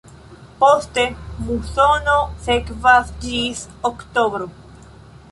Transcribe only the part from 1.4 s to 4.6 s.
musono sekvas ĝis oktobro.